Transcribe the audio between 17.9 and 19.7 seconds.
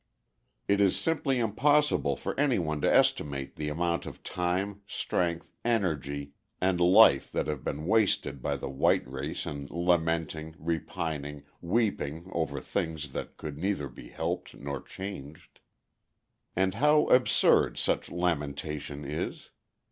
lamentation is.